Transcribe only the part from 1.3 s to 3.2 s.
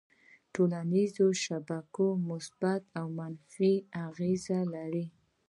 شبکې مثبت او